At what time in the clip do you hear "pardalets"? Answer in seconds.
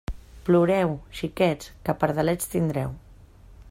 2.01-2.51